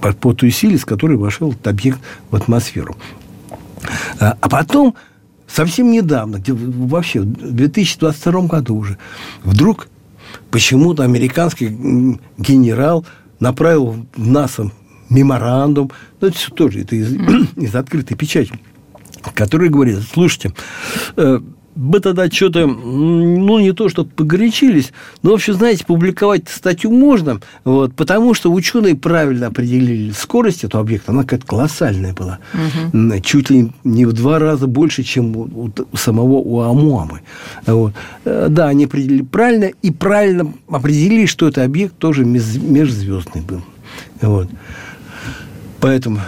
по, 0.00 0.12
по 0.12 0.34
той 0.34 0.50
силе, 0.50 0.76
с 0.76 0.84
которой 0.84 1.16
вошел 1.16 1.52
этот 1.52 1.66
объект 1.68 2.00
в 2.30 2.36
атмосферу. 2.36 2.96
А, 4.20 4.36
а 4.40 4.48
потом 4.48 4.94
совсем 5.54 5.90
недавно, 5.90 6.42
вообще 6.46 7.20
в 7.20 7.52
2022 7.52 8.42
году 8.42 8.76
уже, 8.76 8.98
вдруг 9.42 9.88
почему-то 10.50 11.04
американский 11.04 11.68
генерал 12.38 13.06
направил 13.40 14.06
в 14.14 14.26
НАСА 14.26 14.70
меморандум, 15.10 15.90
ну, 16.20 16.28
это 16.28 16.36
все 16.36 16.50
тоже 16.50 16.80
это 16.80 16.96
из, 16.96 17.12
из 17.56 17.74
открытой 17.74 18.16
печати, 18.16 18.52
который 19.34 19.68
говорит, 19.68 19.98
слушайте, 20.12 20.52
э, 21.16 21.40
мы 21.76 22.00
тогда 22.00 22.30
что-то, 22.30 22.66
ну, 22.66 23.58
не 23.58 23.72
то, 23.72 23.88
что 23.88 24.04
погорячились, 24.04 24.92
но, 25.22 25.30
в 25.30 25.34
общем, 25.34 25.54
знаете, 25.54 25.84
публиковать 25.84 26.48
статью 26.48 26.90
можно, 26.90 27.40
вот, 27.64 27.94
потому 27.94 28.34
что 28.34 28.52
ученые 28.52 28.94
правильно 28.94 29.48
определили 29.48 30.12
скорость 30.12 30.64
этого 30.64 30.82
объекта, 30.82 31.12
она 31.12 31.22
какая-то 31.22 31.46
колоссальная 31.46 32.14
была, 32.14 32.38
угу. 32.52 33.20
чуть 33.20 33.50
ли 33.50 33.72
не 33.82 34.04
в 34.06 34.12
два 34.12 34.38
раза 34.38 34.66
больше, 34.66 35.02
чем 35.02 35.36
у, 35.36 35.72
у 35.92 35.96
самого 35.96 36.34
Уамуамы. 36.34 37.20
Вот. 37.66 37.92
Э, 38.24 38.46
да, 38.50 38.68
они 38.68 38.84
определили 38.84 39.22
правильно, 39.22 39.70
и 39.82 39.90
правильно 39.90 40.52
определили, 40.68 41.26
что 41.26 41.48
это 41.48 41.64
объект 41.64 41.96
тоже 41.98 42.24
межзвездный 42.24 43.42
был. 43.42 43.62
Вот. 44.20 44.48
Поэтому 45.80 46.20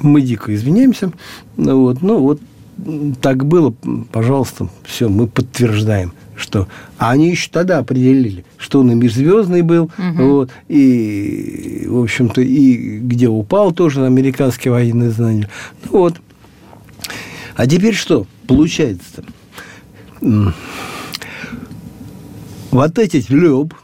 мы 0.00 0.20
дико 0.22 0.54
извиняемся. 0.54 1.12
Вот, 1.56 2.02
ну, 2.02 2.18
вот 2.20 2.40
так 3.20 3.44
было, 3.44 3.74
пожалуйста, 4.12 4.68
все, 4.84 5.08
мы 5.08 5.26
подтверждаем 5.26 6.12
что 6.40 6.68
а 6.98 7.10
они 7.10 7.30
еще 7.30 7.50
тогда 7.52 7.78
определили, 7.78 8.44
что 8.56 8.80
он 8.80 8.90
и 8.90 8.94
межзвездный 8.94 9.62
был, 9.62 9.84
угу. 9.84 10.22
вот, 10.22 10.50
и, 10.68 11.84
в 11.86 11.98
общем-то, 11.98 12.40
и 12.40 12.98
где 12.98 13.28
упал 13.28 13.72
тоже 13.72 14.04
американские 14.04 14.72
военные 14.72 15.10
знания. 15.10 15.48
Ну 15.84 15.98
вот. 15.98 16.20
А 17.54 17.66
теперь 17.66 17.94
что 17.94 18.26
получается-то? 18.46 19.24
Вот 22.70 22.98
эти 22.98 23.24
Леб 23.32 23.74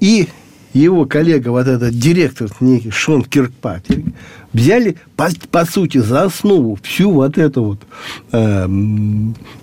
и 0.00 0.28
его 0.72 1.04
коллега, 1.06 1.50
вот 1.50 1.66
этот 1.66 1.98
директор 1.98 2.50
некий 2.60 2.90
Шон 2.90 3.24
Киркпатрик, 3.24 4.06
взяли, 4.52 4.96
по, 5.16 5.28
по 5.50 5.64
сути, 5.64 5.98
за 5.98 6.24
основу 6.24 6.78
всю 6.82 7.10
вот 7.10 7.38
эту 7.38 7.64
вот, 7.64 7.80
э, 8.32 8.66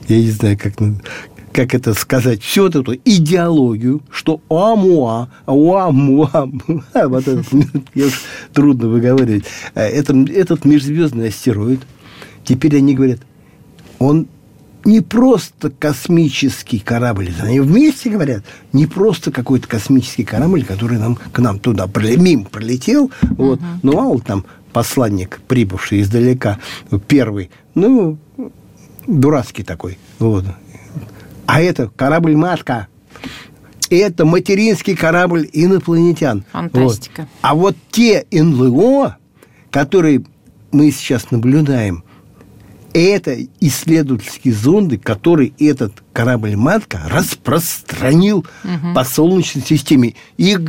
я 0.08 0.18
не 0.18 0.32
знаю, 0.32 0.58
как, 0.58 0.74
как 1.52 1.74
это 1.74 1.94
сказать, 1.94 2.42
всю 2.42 2.64
вот 2.64 2.76
эту 2.76 2.96
идеологию, 2.96 4.02
что 4.12 4.42
Уамуа, 4.50 5.30
Уамуа, 5.46 6.50
вот 6.94 7.28
это, 7.28 7.44
трудно 8.54 8.88
выговаривать, 8.88 9.46
э, 9.76 9.82
это, 9.82 10.14
этот 10.14 10.66
межзвездный 10.66 11.30
астероид, 11.30 11.82
теперь 12.44 12.78
они 12.78 12.94
говорят, 12.94 13.20
он 13.98 14.28
не 14.86 15.02
просто 15.02 15.70
космический 15.70 16.80
корабль, 16.80 17.32
они 17.42 17.60
вместе 17.60 18.10
говорят, 18.10 18.44
не 18.74 18.86
просто 18.86 19.32
какой-то 19.32 19.68
космический 19.68 20.24
корабль, 20.24 20.64
который 20.64 20.98
нам, 20.98 21.16
к 21.16 21.40
нам 21.40 21.60
туда 21.60 21.90
мимо 22.18 22.46
пролетел, 22.46 23.12
вот, 23.22 23.60
ну, 23.84 24.00
а 24.00 24.06
он 24.08 24.22
там 24.22 24.46
посланник, 24.72 25.42
прибывший 25.48 26.02
издалека, 26.02 26.60
первый, 27.08 27.52
ну, 27.76 28.18
дурацкий 29.08 29.64
такой, 29.64 29.98
вот, 30.20 30.46
а 31.46 31.62
это 31.62 31.90
корабль-матка. 31.96 32.88
Это 33.90 34.24
материнский 34.24 34.96
корабль 34.96 35.50
инопланетян. 35.52 36.46
Фантастика. 36.52 37.22
Вот. 37.22 37.30
А 37.42 37.56
вот 37.56 37.76
те 37.90 38.28
НЛО, 38.32 39.18
которые 39.72 40.24
мы 40.72 40.92
сейчас 40.92 41.32
наблюдаем, 41.32 42.04
это 42.94 43.38
исследовательские 43.60 44.54
зонды, 44.54 44.98
которые 44.98 45.54
этот 45.60 45.94
корабль-матка 46.14 47.02
распространил 47.10 48.40
угу. 48.40 48.94
по 48.94 49.04
Солнечной 49.04 49.64
системе. 49.64 50.16
Их 50.38 50.60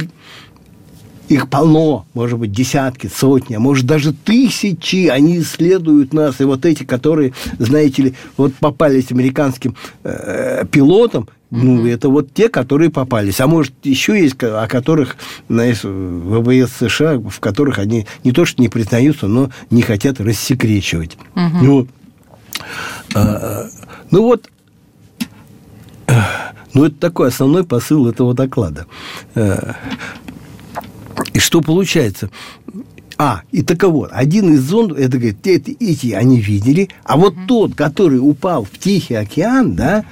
их 1.28 1.48
полно, 1.48 2.06
может 2.12 2.40
быть, 2.40 2.50
десятки, 2.50 3.06
сотни, 3.06 3.54
а 3.54 3.60
может 3.60 3.86
даже 3.86 4.12
тысячи. 4.12 5.06
Они 5.06 5.38
исследуют 5.38 6.12
нас. 6.12 6.40
И 6.40 6.44
вот 6.44 6.66
эти, 6.66 6.82
которые, 6.82 7.32
знаете 7.56 8.02
ли, 8.02 8.14
вот 8.36 8.52
попались 8.54 9.12
американским 9.12 9.76
э, 10.02 10.64
пилотам, 10.70 11.28
ну, 11.50 11.86
это 11.86 12.08
вот 12.08 12.32
те, 12.32 12.48
которые 12.48 12.90
попались. 12.90 13.40
А 13.40 13.46
может, 13.46 13.72
еще 13.82 14.20
есть, 14.20 14.36
о 14.40 14.66
которых, 14.68 15.16
знаешь, 15.48 15.80
ВВС 15.82 16.72
США, 16.78 17.18
в 17.18 17.40
которых 17.40 17.78
они 17.78 18.06
не 18.22 18.32
то 18.32 18.44
что 18.44 18.62
не 18.62 18.68
признаются, 18.68 19.26
но 19.26 19.50
не 19.68 19.82
хотят 19.82 20.20
рассекречивать. 20.20 21.16
Угу. 21.34 21.64
Ну, 21.64 21.88
ну 24.10 24.22
вот, 24.22 24.48
ну, 26.74 26.84
это 26.84 26.96
такой 26.96 27.28
основной 27.28 27.64
посыл 27.64 28.08
этого 28.08 28.34
доклада. 28.34 28.86
Э, 29.34 29.72
и 31.32 31.38
что 31.38 31.60
получается? 31.60 32.30
А, 33.18 33.42
и 33.52 33.62
таково. 33.62 34.08
Один 34.08 34.54
из 34.54 34.60
зонд, 34.60 34.92
это 34.92 35.18
говорит, 35.18 35.46
эти, 35.46 35.76
эти 35.78 36.12
они 36.12 36.40
видели, 36.40 36.88
а 37.04 37.16
вот 37.16 37.34
тот, 37.46 37.74
который 37.74 38.16
упал 38.16 38.64
в 38.64 38.78
Тихий 38.78 39.14
океан, 39.14 39.74
да, 39.74 40.04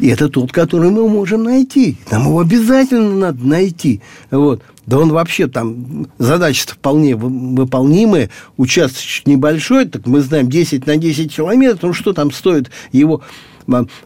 это 0.00 0.28
тот, 0.28 0.52
который 0.52 0.90
мы 0.90 1.08
можем 1.08 1.44
найти. 1.44 1.96
Нам 2.10 2.26
его 2.26 2.40
обязательно 2.40 3.16
надо 3.16 3.46
найти. 3.46 4.02
Вот. 4.30 4.62
Да 4.86 4.98
он 4.98 5.10
вообще 5.10 5.48
там, 5.48 6.06
задача 6.18 6.68
вполне 6.68 7.16
выполнимая, 7.16 8.30
участок 8.56 9.26
небольшой, 9.26 9.86
так 9.86 10.06
мы 10.06 10.20
знаем 10.20 10.48
10 10.48 10.86
на 10.86 10.96
10 10.96 11.34
километров, 11.34 11.82
ну 11.82 11.92
что 11.92 12.12
там 12.12 12.30
стоит 12.30 12.70
его 12.92 13.22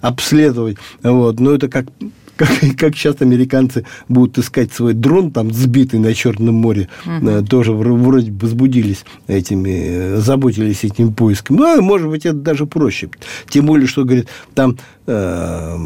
обследовать. 0.01 0.79
Вот. 1.03 1.39
Но 1.39 1.53
это 1.53 1.69
как 1.69 1.87
как, 2.41 2.49
как 2.79 2.97
сейчас 2.97 3.17
американцы 3.21 3.85
будут 4.09 4.39
искать 4.39 4.73
свой 4.73 4.95
дрон, 4.95 5.31
там, 5.31 5.53
сбитый 5.53 6.01
на 6.01 6.15
Черном 6.15 6.55
море, 6.55 6.89
угу. 7.05 7.45
тоже 7.45 7.73
вроде 7.73 8.31
бы 8.31 8.47
возбудились 8.47 9.05
этими, 9.27 10.15
э, 10.15 10.17
заботились 10.17 10.83
этим 10.85 11.13
поиском. 11.13 11.57
Ну, 11.57 11.83
может 11.83 12.09
быть, 12.09 12.25
это 12.25 12.39
даже 12.39 12.65
проще. 12.65 13.11
Тем 13.51 13.67
более, 13.67 13.87
что, 13.87 14.05
говорит, 14.05 14.29
там 14.55 14.79
э, 15.07 15.77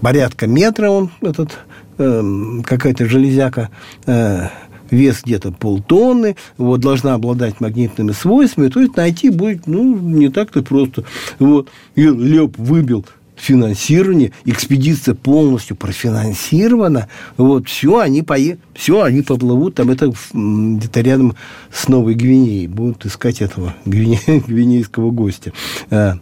порядка 0.00 0.48
метра 0.48 0.90
он, 0.90 1.10
этот, 1.20 1.58
э, 1.98 2.60
какая-то 2.64 3.06
железяка, 3.06 3.70
э, 4.06 4.48
вес 4.90 5.20
где-то 5.24 5.52
полтонны, 5.52 6.36
вот, 6.56 6.80
должна 6.80 7.14
обладать 7.14 7.60
магнитными 7.60 8.12
свойствами, 8.12 8.68
то 8.68 8.80
есть 8.80 8.96
найти 8.96 9.30
будет, 9.30 9.66
ну, 9.66 9.98
не 9.98 10.30
так-то 10.30 10.62
просто. 10.62 11.04
Вот, 11.38 11.68
и 11.94 12.02
Леп 12.02 12.56
выбил 12.56 13.04
финансирование, 13.36 14.32
экспедиция 14.44 15.14
полностью 15.14 15.76
профинансирована, 15.76 17.08
вот, 17.36 17.68
все, 17.68 17.98
они, 17.98 18.22
пое... 18.22 18.58
все, 18.74 19.02
они 19.02 19.22
поплывут, 19.22 19.76
там 19.76 19.90
это 19.90 20.12
где-то 20.32 21.00
рядом 21.00 21.36
с 21.72 21.88
Новой 21.88 22.14
Гвинеей, 22.14 22.66
будут 22.66 23.06
искать 23.06 23.40
этого 23.40 23.74
гвине... 23.84 24.20
гвинейского 24.26 25.10
гостя. 25.10 25.52
А. 25.90 26.18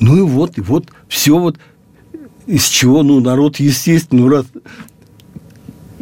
Ну 0.00 0.16
и 0.16 0.20
вот, 0.20 0.58
и 0.58 0.60
вот, 0.60 0.86
все 1.08 1.38
вот, 1.38 1.58
из 2.48 2.66
чего, 2.66 3.02
ну, 3.02 3.20
народ, 3.20 3.56
естественно, 3.56 4.22
ну, 4.22 4.28
раз... 4.28 4.46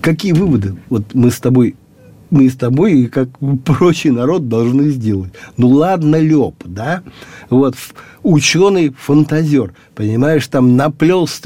Какие 0.01 0.33
выводы 0.33 0.77
вот 0.89 1.15
мы 1.15 1.31
с 1.31 1.41
тобой 1.41 1.75
мы 2.31 2.49
с 2.49 2.57
тобой, 2.57 3.01
и 3.01 3.07
как 3.07 3.29
прочий 3.65 4.11
народ, 4.11 4.49
должны 4.49 4.91
сделать. 4.91 5.33
Ну, 5.57 5.69
ладно, 5.69 6.17
Леп, 6.17 6.55
да? 6.65 7.03
Вот, 7.51 7.77
ученый-фантазер, 8.23 9.75
понимаешь, 9.95 10.47
там 10.49 10.77
наплел 10.77 11.29
с 11.29 11.41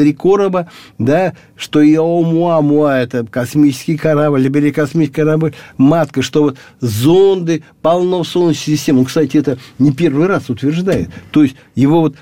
да, 0.98 1.34
что 1.56 1.82
Яомуамуа, 1.82 2.98
это 2.98 3.26
космический 3.26 3.98
корабль, 3.98 4.46
или 4.46 4.70
космический 4.70 5.20
корабль, 5.20 5.54
матка, 5.76 6.22
что 6.22 6.42
вот 6.44 6.56
зонды 6.80 7.62
полно 7.82 8.22
в 8.22 8.28
Солнечной 8.28 8.76
системе. 8.76 9.00
Он, 9.00 9.04
кстати, 9.04 9.36
это 9.36 9.58
не 9.78 9.92
первый 9.92 10.26
раз 10.26 10.48
утверждает. 10.48 11.10
То 11.30 11.42
есть, 11.42 11.56
его 11.74 12.00
вот 12.00 12.16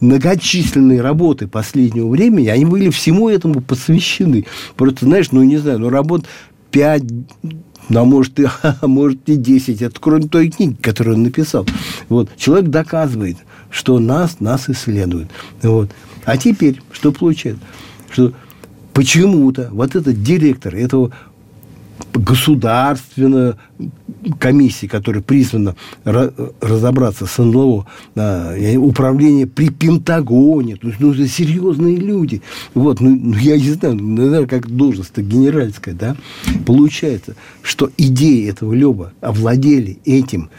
многочисленные 0.00 1.00
работы 1.00 1.46
последнего 1.46 2.08
времени, 2.08 2.48
они 2.48 2.64
были 2.64 2.90
всему 2.90 3.28
этому 3.28 3.60
посвящены. 3.60 4.46
Просто, 4.76 5.06
знаешь, 5.06 5.32
ну, 5.32 5.42
не 5.42 5.58
знаю, 5.58 5.78
ну, 5.78 5.88
работ 5.88 6.26
5 6.70 7.02
ну, 7.90 8.00
а 8.00 8.04
может, 8.04 8.38
и, 8.38 8.46
а 8.62 8.86
может 8.86 9.28
и 9.28 9.36
10. 9.36 9.82
Это 9.82 10.00
кроме 10.00 10.28
той 10.28 10.50
книги, 10.50 10.76
которую 10.80 11.16
он 11.16 11.24
написал. 11.24 11.66
Вот. 12.08 12.30
Человек 12.36 12.70
доказывает, 12.70 13.36
что 13.68 13.98
нас, 13.98 14.38
нас 14.40 14.70
исследуют. 14.70 15.28
Вот. 15.62 15.90
А 16.24 16.36
теперь 16.36 16.80
что 16.92 17.12
получается? 17.12 17.62
Что 18.10 18.32
почему-то 18.92 19.70
вот 19.72 19.96
этот 19.96 20.22
директор 20.22 20.74
этого 20.74 21.10
государственная 22.12 23.56
комиссия, 24.38 24.88
которая 24.88 25.22
призвана 25.22 25.76
разобраться 26.04 27.26
с 27.26 27.38
НЛО, 27.38 27.86
управление 28.78 29.46
при 29.46 29.70
Пентагоне, 29.70 30.76
то 30.76 30.88
есть, 30.88 31.00
ну, 31.00 31.12
это 31.12 31.26
серьезные 31.28 31.96
люди. 31.96 32.42
Вот, 32.74 33.00
ну, 33.00 33.16
ну 33.16 33.36
я 33.36 33.56
не 33.56 33.70
знаю, 33.70 33.96
ну, 33.96 34.16
наверное, 34.16 34.46
как 34.46 34.68
должность-то 34.68 35.22
генеральская, 35.22 35.94
да, 35.94 36.16
получается, 36.66 37.36
что 37.62 37.90
идеи 37.96 38.48
этого 38.48 38.72
Леба 38.72 39.12
овладели 39.20 39.98
этим 40.04 40.50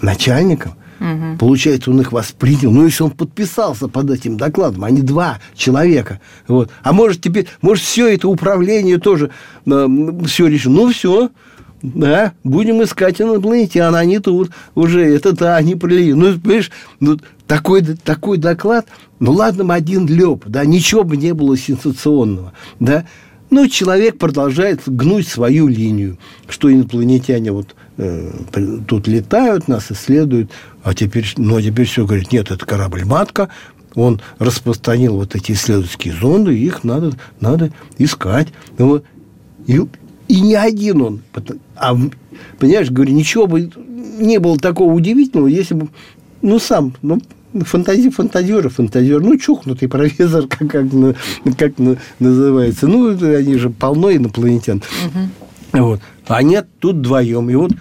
начальником– 0.00 0.74
Угу. 1.00 1.38
Получается, 1.38 1.90
он 1.90 2.00
их 2.00 2.12
воспринял. 2.12 2.70
Ну, 2.70 2.84
если 2.84 3.04
он 3.04 3.10
подписался 3.10 3.88
под 3.88 4.10
этим 4.10 4.36
докладом, 4.36 4.84
они 4.84 5.02
два 5.02 5.38
человека. 5.54 6.20
Вот. 6.48 6.70
А 6.82 6.92
может, 6.92 7.20
теперь, 7.20 7.46
может, 7.60 7.84
все 7.84 8.08
это 8.08 8.28
управление 8.28 8.98
тоже 8.98 9.30
э, 9.66 9.88
все 10.26 10.46
решено. 10.46 10.76
Ну, 10.76 10.92
все. 10.92 11.30
Да, 11.82 12.32
будем 12.42 12.82
искать 12.82 13.20
инопланетян, 13.20 13.94
они 13.94 14.18
тут 14.18 14.50
уже, 14.74 15.04
это 15.04 15.32
да, 15.32 15.56
они 15.56 15.76
прилетели. 15.76 16.12
Ну, 16.14 16.40
понимаешь, 16.40 16.72
ну, 17.00 17.18
такой, 17.46 17.82
такой 17.82 18.38
доклад, 18.38 18.86
ну, 19.20 19.32
ладно, 19.32 19.72
один 19.72 20.06
леп, 20.06 20.44
да, 20.46 20.64
ничего 20.64 21.04
бы 21.04 21.16
не 21.16 21.34
было 21.34 21.56
сенсационного, 21.56 22.54
да, 22.80 23.04
ну, 23.50 23.68
человек 23.68 24.18
продолжает 24.18 24.80
гнуть 24.86 25.28
свою 25.28 25.68
линию, 25.68 26.18
что 26.48 26.72
инопланетяне 26.72 27.52
вот 27.52 27.76
тут 27.96 29.08
летают, 29.08 29.68
нас 29.68 29.90
исследуют, 29.90 30.50
а 30.82 30.94
теперь, 30.94 31.26
ну, 31.36 31.56
а 31.56 31.62
теперь 31.62 31.86
все 31.86 32.04
говорит, 32.04 32.32
нет, 32.32 32.50
это 32.50 32.64
корабль-матка, 32.66 33.48
он 33.94 34.20
распространил 34.38 35.16
вот 35.16 35.34
эти 35.34 35.52
исследовательские 35.52 36.14
зонды, 36.14 36.56
их 36.56 36.84
надо, 36.84 37.12
надо 37.40 37.72
искать. 37.98 38.48
Ну, 38.76 39.02
и, 39.66 39.80
И 40.28 40.40
не 40.40 40.54
один 40.54 41.00
он. 41.00 41.22
А, 41.74 41.96
понимаешь, 42.58 42.90
говорю, 42.90 43.14
ничего 43.14 43.46
бы 43.46 43.70
не 44.18 44.38
было 44.38 44.58
такого 44.58 44.92
удивительного, 44.92 45.46
если 45.46 45.74
бы, 45.74 45.88
ну, 46.42 46.58
сам, 46.58 46.94
ну, 47.00 47.20
фантази, 47.54 48.10
фантазер, 48.10 48.68
фантазер, 48.68 49.20
ну, 49.20 49.38
чухнутый 49.38 49.88
профессор, 49.88 50.46
как, 50.48 50.68
как, 50.68 50.86
как 51.56 51.72
называется. 52.18 52.86
Ну, 52.86 53.10
они 53.10 53.56
же 53.56 53.70
полно 53.70 54.14
инопланетян. 54.14 54.82
Угу. 55.06 55.82
Вот. 55.82 56.00
А 56.26 56.42
нет, 56.42 56.68
тут 56.80 56.96
вдвоем. 56.96 57.50
И 57.50 57.54
вот, 57.54 57.72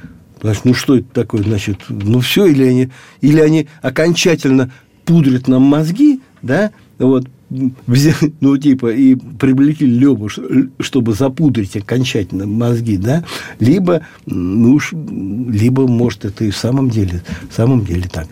значит, 0.41 0.65
ну, 0.65 0.73
что 0.73 0.97
это 0.97 1.08
такое, 1.13 1.43
значит, 1.43 1.77
ну, 1.89 2.19
все, 2.19 2.45
или 2.45 2.63
они, 2.63 2.89
или 3.21 3.39
они 3.39 3.67
окончательно 3.81 4.71
пудрят 5.05 5.47
нам 5.47 5.63
мозги, 5.63 6.21
да, 6.41 6.71
вот, 6.97 7.27
ну, 7.49 8.58
типа, 8.58 8.91
и 8.91 9.15
привлекли 9.15 9.88
Лебу, 9.88 10.29
чтобы 10.79 11.13
запудрить 11.13 11.77
окончательно 11.77 12.45
мозги, 12.45 12.97
да, 12.97 13.23
либо, 13.60 14.01
ну 14.25 14.73
уж, 14.73 14.93
либо, 14.93 15.88
может, 15.88 16.25
это 16.25 16.45
и 16.45 16.51
в 16.51 16.58
самом 16.58 16.89
деле, 16.89 17.21
в 17.49 17.53
самом 17.53 17.86
деле 17.86 18.10
так. 18.12 18.27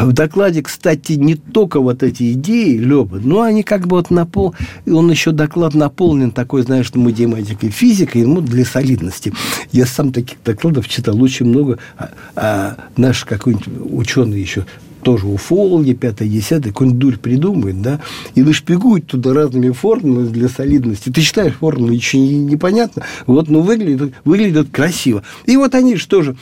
В 0.00 0.12
докладе, 0.12 0.62
кстати, 0.62 1.12
не 1.12 1.34
только 1.34 1.80
вот 1.80 2.02
эти 2.02 2.32
идеи 2.32 2.76
Лёбы, 2.76 3.20
но 3.20 3.42
они 3.42 3.62
как 3.62 3.86
бы 3.86 3.96
вот 3.96 4.10
напол... 4.10 4.54
Он 4.86 5.10
еще 5.10 5.32
доклад 5.32 5.74
наполнен 5.74 6.30
такой, 6.30 6.62
знаешь, 6.62 6.92
математикой, 6.94 7.70
физикой, 7.70 8.22
ему 8.22 8.40
для 8.40 8.64
солидности. 8.64 9.32
Я 9.72 9.86
сам 9.86 10.12
таких 10.12 10.38
докладов 10.44 10.88
читал 10.88 11.20
очень 11.22 11.46
много. 11.46 11.78
А, 11.96 12.10
а 12.36 12.76
наш 12.96 13.24
какой-нибудь 13.24 13.68
ученый 13.92 14.40
еще 14.40 14.66
тоже 15.02 15.26
уфологи, 15.26 15.92
пятое, 15.92 16.28
десятое, 16.28 16.72
какую-нибудь 16.72 16.98
дурь 16.98 17.16
придумает, 17.18 17.82
да, 17.82 18.00
и 18.34 18.42
нашпигует 18.42 19.06
туда 19.06 19.34
разными 19.34 19.70
формулами 19.70 20.28
для 20.28 20.48
солидности. 20.48 21.10
Ты 21.10 21.20
читаешь 21.20 21.52
формулы, 21.52 21.92
еще 21.92 22.18
непонятно, 22.18 23.02
вот, 23.26 23.48
ну, 23.48 23.60
выглядит, 23.60 24.14
выглядит 24.24 24.70
красиво. 24.70 25.22
И 25.44 25.56
вот 25.56 25.74
они 25.74 25.96
же 25.96 26.08
тоже, 26.08 26.36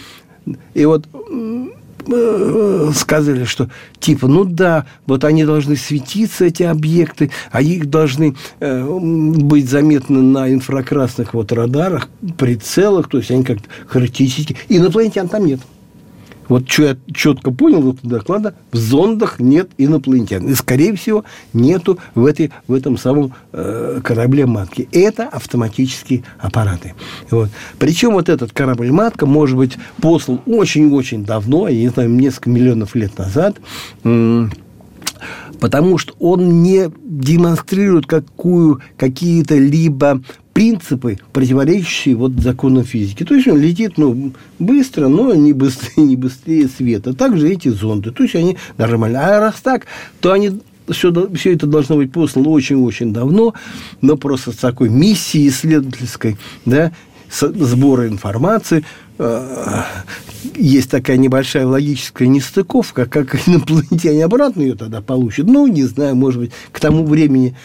и 0.74 0.84
вот 0.84 1.06
сказали, 2.94 3.44
что 3.44 3.68
типа, 3.98 4.28
ну 4.28 4.44
да, 4.44 4.86
вот 5.06 5.24
они 5.24 5.44
должны 5.44 5.76
светиться, 5.76 6.44
эти 6.44 6.62
объекты, 6.62 7.30
а 7.50 7.62
их 7.62 7.90
должны 7.90 8.34
э, 8.60 8.98
быть 8.98 9.68
заметны 9.68 10.22
на 10.22 10.52
инфракрасных 10.52 11.34
вот 11.34 11.52
радарах, 11.52 12.08
прицелах, 12.38 13.08
то 13.08 13.18
есть 13.18 13.30
они 13.30 13.44
как 13.44 13.58
характеристики. 13.86 14.56
Инопланетян 14.68 15.28
там 15.28 15.46
нет. 15.46 15.60
Вот 16.52 16.68
что 16.68 16.82
я 16.82 16.96
четко 17.14 17.50
понял 17.50 17.92
из 17.92 18.00
доклада, 18.02 18.54
в 18.72 18.76
зондах 18.76 19.40
нет 19.40 19.70
инопланетян. 19.78 20.46
И, 20.46 20.52
скорее 20.52 20.94
всего, 20.96 21.24
нету 21.54 21.98
в, 22.14 22.26
этой, 22.26 22.52
в 22.68 22.74
этом 22.74 22.98
самом 22.98 23.32
э, 23.52 24.00
корабле-матке. 24.04 24.86
Это 24.92 25.28
автоматические 25.28 26.24
аппараты. 26.38 26.92
Вот. 27.30 27.48
Причем 27.78 28.12
вот 28.12 28.28
этот 28.28 28.52
корабль-матка 28.52 29.24
может 29.24 29.56
быть 29.56 29.78
послан 30.02 30.42
очень-очень 30.44 31.24
давно, 31.24 31.68
я 31.68 31.78
не 31.78 31.88
знаю, 31.88 32.10
несколько 32.10 32.50
миллионов 32.50 32.94
лет 32.96 33.16
назад, 33.16 33.56
потому 35.58 35.96
что 35.96 36.12
он 36.18 36.62
не 36.62 36.90
демонстрирует 37.02 38.04
какую, 38.04 38.82
какие-то 38.98 39.56
либо 39.56 40.20
принципы, 40.52 41.18
противоречащие 41.32 42.14
вот 42.14 42.32
законам 42.32 42.84
физики. 42.84 43.24
То 43.24 43.34
есть 43.34 43.48
он 43.48 43.60
летит 43.60 43.96
ну, 43.96 44.32
быстро, 44.58 45.08
но 45.08 45.34
не 45.34 45.52
быстрее, 45.52 46.04
не 46.04 46.16
быстрее 46.16 46.68
света. 46.68 47.14
Также 47.14 47.50
эти 47.50 47.68
зонды. 47.68 48.10
То 48.10 48.22
есть 48.22 48.34
они 48.34 48.56
нормально. 48.76 49.20
А 49.20 49.40
раз 49.40 49.56
так, 49.62 49.86
то 50.20 50.32
они 50.32 50.60
все, 50.88 51.12
все 51.34 51.54
это 51.54 51.66
должно 51.66 51.96
быть 51.96 52.12
послано 52.12 52.48
очень-очень 52.48 53.12
давно, 53.12 53.54
но 54.00 54.16
просто 54.16 54.52
с 54.52 54.56
такой 54.56 54.88
миссией 54.88 55.48
исследовательской, 55.48 56.36
да, 56.64 56.92
сбора 57.30 58.08
информации. 58.08 58.84
Э, 59.18 59.84
есть 60.56 60.90
такая 60.90 61.16
небольшая 61.16 61.66
логическая 61.66 62.28
нестыковка, 62.28 63.06
как 63.06 63.48
инопланетяне 63.48 64.24
обратно 64.24 64.62
ее 64.62 64.74
тогда 64.74 65.00
получат. 65.00 65.46
Ну, 65.46 65.66
не 65.66 65.84
знаю, 65.84 66.16
может 66.16 66.40
быть, 66.40 66.52
к 66.72 66.80
тому 66.80 67.04
времени 67.04 67.56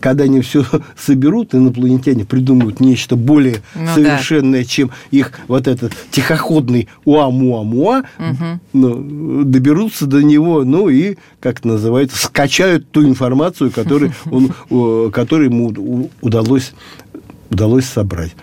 когда 0.00 0.24
они 0.24 0.40
все 0.40 0.64
соберут, 0.96 1.54
инопланетяне 1.54 2.24
придумают 2.24 2.80
нечто 2.80 3.16
более 3.16 3.62
ну, 3.74 3.94
совершенное, 3.94 4.62
да. 4.62 4.68
чем 4.68 4.90
их 5.10 5.32
вот 5.48 5.68
этот 5.68 5.92
тихоходный 6.10 6.88
уа-муа-муа, 7.04 8.04
угу. 8.18 8.60
ну, 8.72 9.44
доберутся 9.44 10.06
до 10.06 10.22
него, 10.22 10.64
ну 10.64 10.88
и, 10.88 11.16
как 11.40 11.60
это 11.60 11.68
называется, 11.68 12.16
скачают 12.16 12.90
ту 12.90 13.06
информацию, 13.06 13.70
которую, 13.70 14.12
он, 14.30 15.10
которую 15.10 15.50
ему 15.50 16.10
удалось, 16.20 16.72
удалось 17.50 17.86
собрать. 17.86 18.34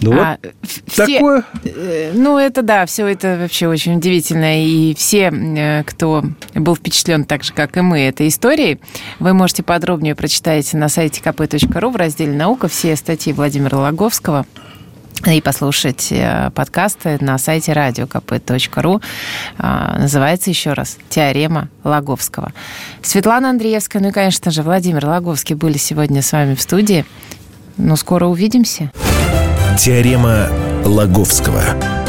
Ну, 0.00 0.12
а, 0.20 0.38
вот 0.42 0.52
все, 0.86 1.06
такое. 1.06 1.44
Э, 1.64 2.12
ну, 2.14 2.38
это 2.38 2.62
да, 2.62 2.86
все 2.86 3.06
это 3.06 3.38
вообще 3.40 3.68
очень 3.68 3.96
удивительно. 3.96 4.62
И 4.64 4.94
все, 4.94 5.30
э, 5.30 5.84
кто 5.84 6.24
был 6.54 6.76
впечатлен 6.76 7.24
так 7.24 7.44
же, 7.44 7.52
как 7.52 7.76
и 7.76 7.80
мы, 7.80 8.00
этой 8.00 8.28
историей, 8.28 8.80
вы 9.18 9.32
можете 9.34 9.62
подробнее 9.62 10.14
прочитать 10.14 10.72
на 10.74 10.88
сайте 10.88 11.20
kp.ru 11.22 11.90
в 11.90 11.96
разделе 11.96 12.32
«Наука» 12.32 12.68
все 12.68 12.96
статьи 12.96 13.32
Владимира 13.32 13.78
Логовского 13.78 14.46
и 15.32 15.40
послушать 15.40 16.08
э, 16.10 16.50
подкасты 16.54 17.18
на 17.20 17.38
сайте 17.38 17.72
radiokp.ru. 17.72 19.02
А, 19.58 19.98
называется 19.98 20.50
еще 20.50 20.72
раз 20.72 20.98
«Теорема 21.08 21.68
Логовского». 21.82 22.52
Светлана 23.02 23.50
Андреевская, 23.50 24.02
ну 24.02 24.08
и, 24.08 24.12
конечно 24.12 24.50
же, 24.50 24.62
Владимир 24.62 25.06
Логовский 25.06 25.54
были 25.54 25.78
сегодня 25.78 26.20
с 26.20 26.32
вами 26.32 26.54
в 26.54 26.60
студии. 26.60 27.04
Ну, 27.76 27.96
скоро 27.96 28.26
увидимся. 28.26 28.90
Теорема 29.76 30.48
Лаговского. 30.84 32.03